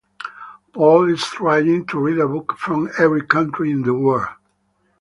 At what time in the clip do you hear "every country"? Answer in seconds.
2.97-3.69